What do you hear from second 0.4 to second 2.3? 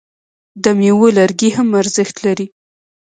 د میوو لرګي هم ارزښت